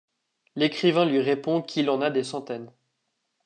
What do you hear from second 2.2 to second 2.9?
centaines.